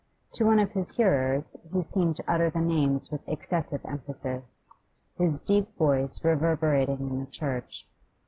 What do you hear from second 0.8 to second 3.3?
hearers he seemed to utter the names with